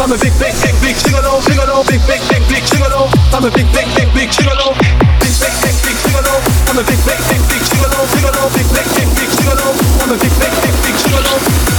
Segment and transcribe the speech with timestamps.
[0.00, 3.06] I'm a big, big, big, big gigolo, gigolo, big, big, big, big gigolo.
[3.32, 4.74] I'm a big, big, big, big gigolo.
[5.20, 6.34] Big, big, big, big gigolo.
[6.68, 9.68] I'm a big, big, big, big gigolo, gigolo, big, big, big, big gigolo.
[10.02, 11.34] I'm a big, big, big, big gigolo.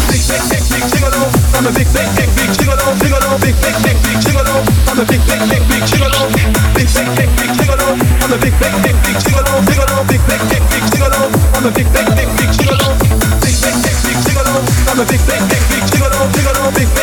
[0.07, 1.21] Big, big, big, big gigolo.
[1.57, 4.55] I'm a big, big, big, big gigolo, gigolo, big, big, big, big gigolo.
[4.88, 6.21] I'm a big, big, big, big gigolo.
[6.77, 7.88] Big, big, big, big gigolo.
[8.23, 11.21] I'm a big, big, big, big gigolo, gigolo, big, big, big, big gigolo.
[11.57, 12.88] I'm a big, big, big, big gigolo.
[13.43, 14.54] Big, big, big, big gigolo.
[14.88, 17.02] I'm a big, big, big, big gigolo, gigolo, big, big, big, big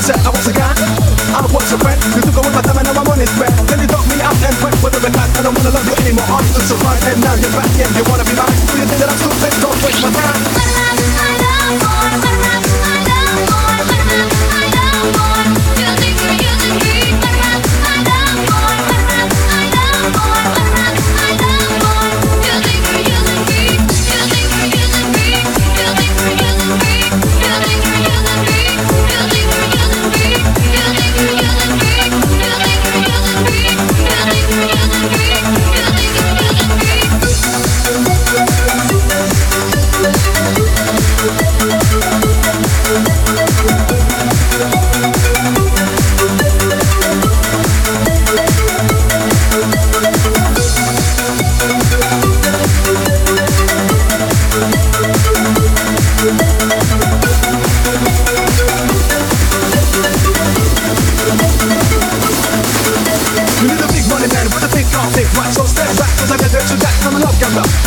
[0.00, 0.72] concept I was a guy,
[1.36, 2.00] I was a friend.
[2.16, 4.16] You took away my time and now I'm on his bed Then you dug me
[4.24, 6.24] out and went with the relax I don't wanna love you anymore.
[6.24, 7.68] I'm still so fine And now you're back.
[7.68, 9.52] And you wanna be mine Do you think that I'm stupid?
[9.60, 10.59] Don't waste my time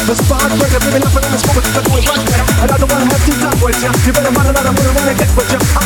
[0.04, 2.78] The spark breaker, living up and I'm a smoker But doing right now, and I
[2.78, 3.92] don't wanna have tea time with ya.
[4.06, 5.83] You better find another one and wanna get with ya